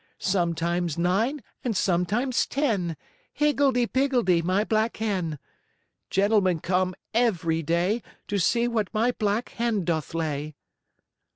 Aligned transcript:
Sometimes 0.17 0.97
nine 0.97 1.43
and 1.63 1.77
sometimes 1.77 2.47
ten. 2.47 2.97
Higgledee 3.33 3.85
Piggledee, 3.85 4.41
my 4.41 4.63
black 4.63 4.97
hen. 4.97 5.37
Gentlemen 6.09 6.59
come 6.59 6.95
every 7.13 7.61
day, 7.61 8.01
To 8.27 8.39
see 8.39 8.67
what 8.67 8.91
my 8.95 9.11
black 9.11 9.49
hen 9.49 9.85
doth 9.85 10.15
lay." 10.15 10.55